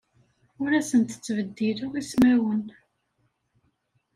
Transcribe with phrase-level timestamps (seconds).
[0.61, 2.63] Ur asent-ttbeddileɣ ismawen.